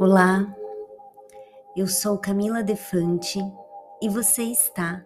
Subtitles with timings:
[0.00, 0.46] Olá,
[1.76, 3.40] eu sou Camila Defante
[4.00, 5.04] e você está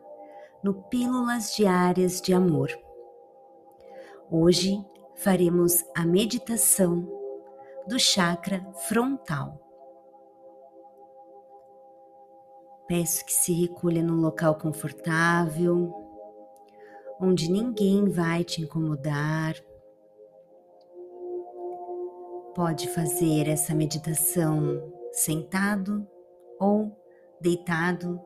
[0.62, 2.68] no Pílulas Diárias de Amor.
[4.30, 4.84] Hoje
[5.16, 7.08] faremos a meditação
[7.88, 9.58] do chakra frontal.
[12.86, 15.90] Peço que se recolha num local confortável,
[17.18, 19.54] onde ninguém vai te incomodar.
[22.54, 26.06] Pode fazer essa meditação sentado
[26.60, 26.94] ou
[27.40, 28.20] deitado.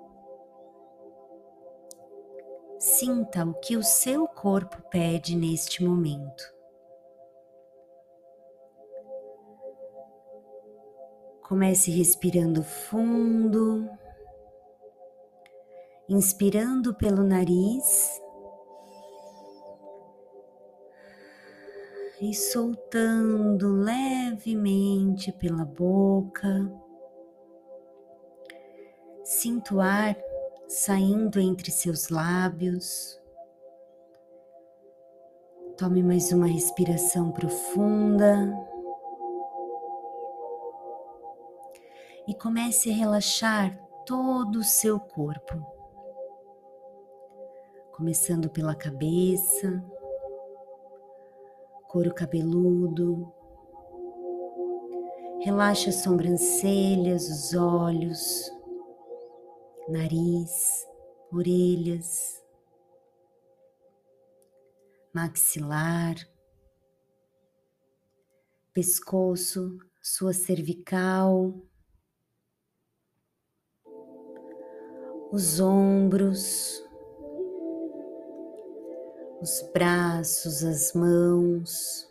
[2.76, 6.42] Sinta o que o seu corpo pede neste momento.
[11.42, 13.88] Comece respirando fundo,
[16.08, 18.20] inspirando pelo nariz
[22.20, 26.48] e soltando levemente pela boca.
[29.22, 30.16] Sinto ar
[30.66, 33.20] saindo entre seus lábios.
[35.76, 38.50] Tome mais uma respiração profunda.
[42.26, 45.54] E comece a relaxar todo o seu corpo.
[47.92, 49.82] Começando pela cabeça,
[51.96, 53.32] couro cabeludo.
[55.40, 58.52] Relaxe as sobrancelhas, os olhos,
[59.88, 60.86] nariz,
[61.32, 62.44] orelhas,
[65.14, 66.16] maxilar,
[68.74, 71.54] pescoço, sua cervical,
[75.32, 76.85] os ombros,
[79.40, 82.08] os braços, as mãos,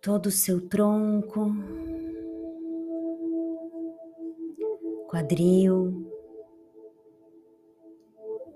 [0.00, 1.52] todo o seu tronco,
[5.08, 6.10] quadril,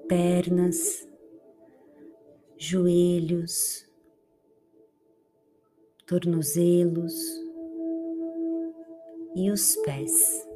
[0.09, 1.09] pernas,
[2.56, 3.89] joelhos,
[6.06, 7.15] tornozelos
[9.34, 10.53] e os pés.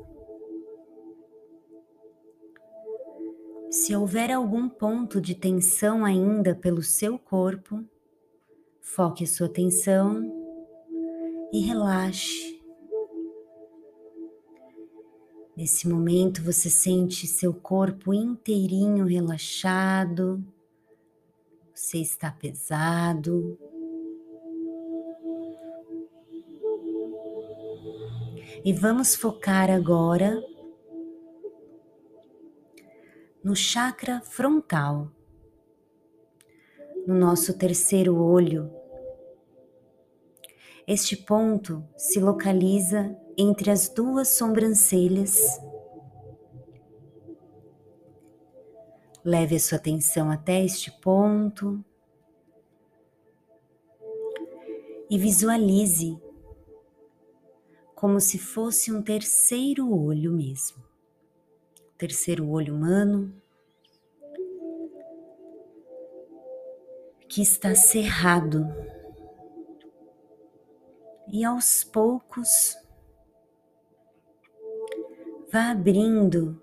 [3.88, 7.82] Se houver algum ponto de tensão ainda pelo seu corpo,
[8.82, 10.31] foque sua atenção
[11.50, 12.60] e relaxe.
[15.56, 20.44] Nesse momento você sente seu corpo inteirinho relaxado,
[21.75, 23.59] você está pesado.
[28.62, 30.38] E vamos focar agora
[33.48, 35.10] no chakra frontal,
[37.06, 38.70] no nosso terceiro olho.
[40.86, 45.59] Este ponto se localiza entre as duas sobrancelhas.
[49.25, 51.82] Leve a sua atenção até este ponto
[55.09, 56.20] e visualize
[57.94, 60.88] como se fosse um terceiro olho mesmo
[61.98, 63.34] terceiro olho humano,
[67.28, 68.64] que está cerrado.
[71.31, 72.78] E aos poucos
[75.53, 76.62] vá abrindo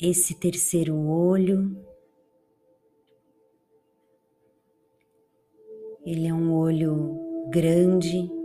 [0.00, 1.76] esse terceiro olho.
[6.04, 8.39] Ele é um olho grande,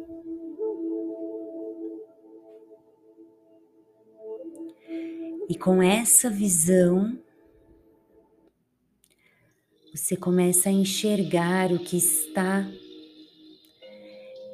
[5.47, 7.19] E com essa visão,
[9.93, 12.67] você começa a enxergar o que está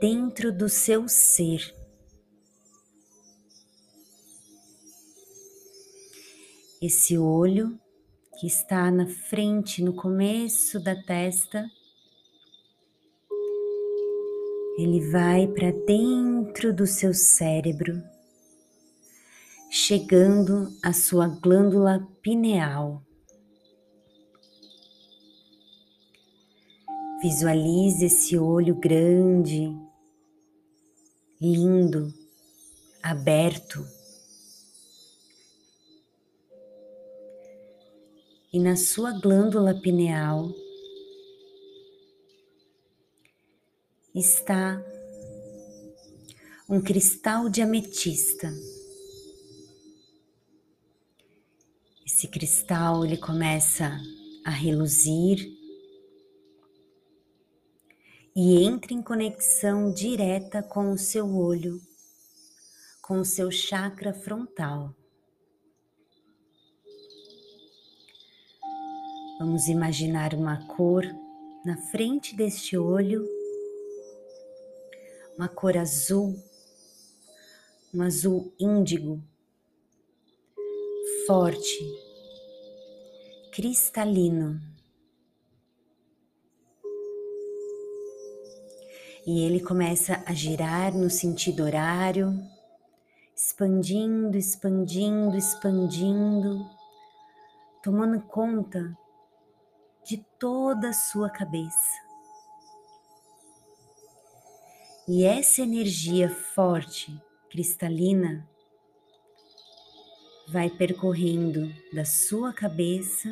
[0.01, 1.73] dentro do seu ser.
[6.81, 7.79] Esse olho
[8.37, 11.71] que está na frente, no começo da testa,
[14.77, 18.03] ele vai para dentro do seu cérebro
[19.91, 23.05] chegando à sua glândula pineal.
[27.21, 29.77] Visualize esse olho grande,
[31.41, 32.13] lindo,
[33.03, 33.85] aberto.
[38.53, 40.55] E na sua glândula pineal
[44.15, 44.81] está
[46.69, 48.49] um cristal de ametista.
[52.21, 53.99] Esse cristal ele começa
[54.45, 55.39] a reluzir
[58.35, 61.81] e entre em conexão direta com o seu olho,
[63.01, 64.93] com o seu chakra frontal.
[69.39, 71.03] Vamos imaginar uma cor
[71.65, 73.27] na frente deste olho,
[75.35, 76.39] uma cor azul,
[77.91, 79.19] um azul índigo,
[81.25, 82.10] forte,
[83.51, 84.61] cristalino.
[89.27, 92.33] E ele começa a girar no sentido horário,
[93.35, 96.65] expandindo, expandindo, expandindo,
[97.83, 98.97] tomando conta
[100.05, 102.01] de toda a sua cabeça.
[105.07, 108.49] E essa energia forte, cristalina,
[110.51, 113.29] vai percorrendo da sua cabeça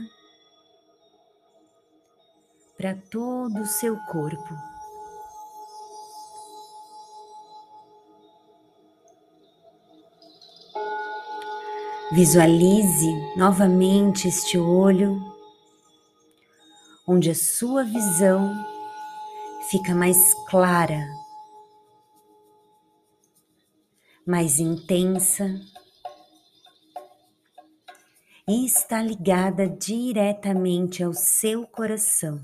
[2.78, 4.56] para todo o seu corpo.
[12.14, 13.06] Visualize
[13.36, 15.22] novamente este olho,
[17.06, 18.66] onde a sua visão
[19.70, 21.06] fica mais clara,
[24.26, 25.54] mais intensa
[28.50, 32.44] está ligada diretamente ao seu coração.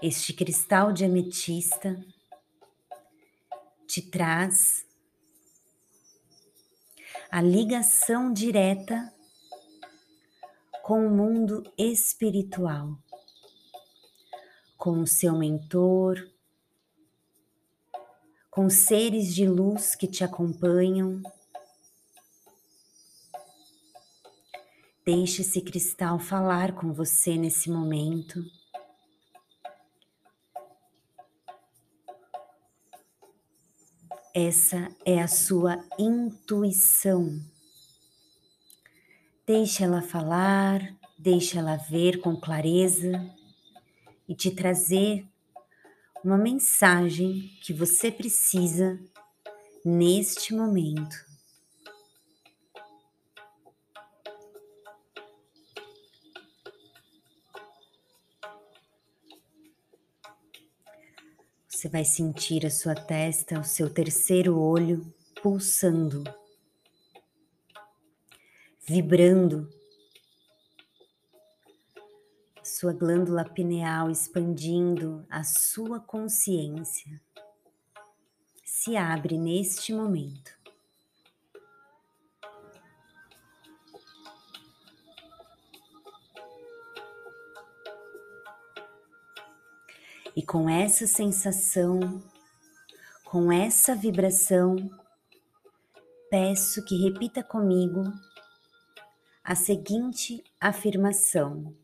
[0.00, 2.02] Este cristal de ametista
[3.86, 4.86] te traz
[7.30, 9.12] a ligação direta
[10.82, 12.96] com o mundo espiritual,
[14.78, 16.16] com o seu mentor,
[18.50, 21.22] com seres de luz que te acompanham.
[25.04, 28.44] Deixe esse cristal falar com você nesse momento.
[34.34, 37.40] Essa é a sua intuição.
[39.46, 43.10] Deixe ela falar, deixe ela ver com clareza
[44.28, 45.26] e te trazer
[46.24, 48.98] uma mensagem que você precisa
[49.84, 51.26] neste momento.
[61.68, 66.24] Você vai sentir a sua testa, o seu terceiro olho pulsando,
[68.84, 69.77] vibrando
[72.68, 77.20] sua glândula pineal expandindo a sua consciência.
[78.64, 80.56] Se abre neste momento.
[90.36, 92.22] E com essa sensação,
[93.24, 94.76] com essa vibração,
[96.30, 98.04] peço que repita comigo
[99.42, 101.74] a seguinte afirmação.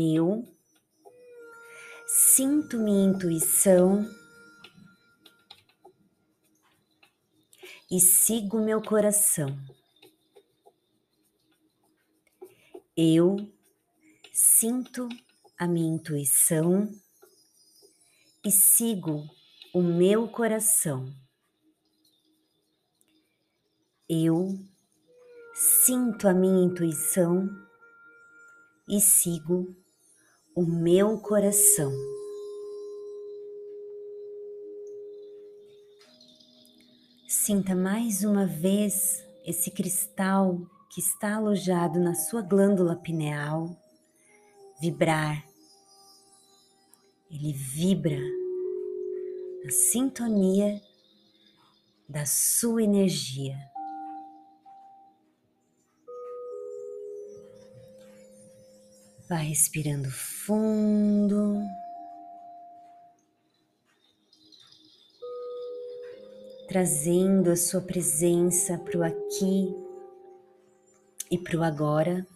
[0.00, 0.44] Eu
[2.06, 4.08] sinto minha intuição
[7.90, 9.48] e sigo meu coração.
[12.96, 13.38] Eu
[14.32, 15.08] sinto
[15.58, 16.88] a minha intuição
[18.44, 19.28] e sigo
[19.74, 21.12] o meu coração.
[24.08, 24.56] Eu
[25.52, 27.48] sinto a minha intuição
[28.88, 29.76] e sigo
[30.58, 31.92] o meu coração.
[37.28, 40.58] Sinta mais uma vez esse cristal
[40.90, 43.70] que está alojado na sua glândula pineal
[44.80, 45.46] vibrar.
[47.30, 48.18] Ele vibra
[49.62, 50.82] na sintonia
[52.08, 53.56] da sua energia.
[59.28, 61.60] Vai respirando fundo.
[66.66, 69.74] Trazendo a sua presença para o aqui
[71.30, 72.26] e para o agora.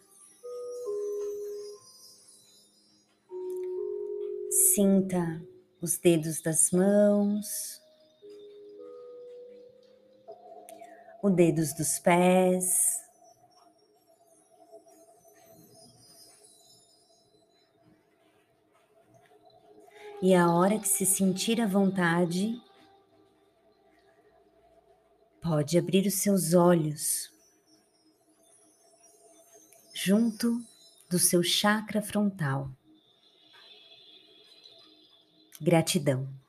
[4.75, 5.43] Sinta
[5.81, 7.81] os dedos das mãos,
[11.23, 13.02] os dedos dos pés,
[20.23, 22.63] E a hora que se sentir à vontade,
[25.41, 27.29] pode abrir os seus olhos
[29.93, 30.65] junto
[31.11, 32.71] do seu chakra frontal.
[35.61, 36.42] Gratidão.